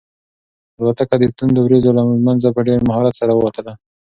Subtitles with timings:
[0.79, 3.73] الوتکه د توندو وریځو له منځه په ډېر مهارت سره ووتله.